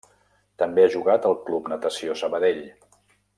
[0.61, 2.65] També ha jugat al Club Natació Sabadell.